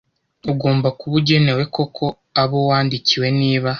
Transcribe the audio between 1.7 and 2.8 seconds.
koko abo